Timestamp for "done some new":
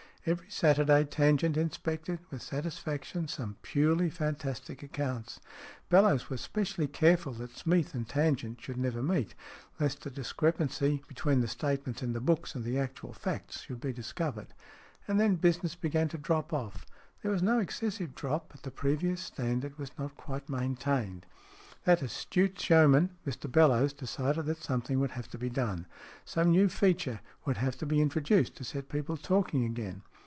25.49-26.69